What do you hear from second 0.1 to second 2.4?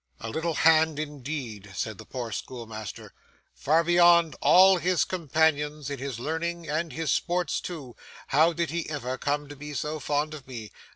'A little hand indeed,' said the poor